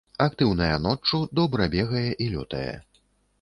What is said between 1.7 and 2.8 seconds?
бегае і лётае.